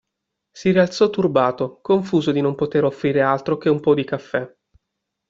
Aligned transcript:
Si 0.51 0.71
rialzò 0.71 1.11
turbato, 1.11 1.77
confuso 1.79 2.31
di 2.31 2.41
non 2.41 2.55
poter 2.55 2.85
offrire 2.85 3.21
altro 3.21 3.57
che 3.59 3.69
un 3.69 3.79
po' 3.79 3.93
di 3.93 4.03
caffè. 4.03 4.51